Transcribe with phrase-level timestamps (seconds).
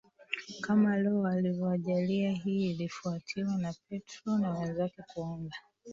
[0.61, 5.55] kama Roho alivyowajalia Hii ilifuatiwa na Petro na wenzake kuanza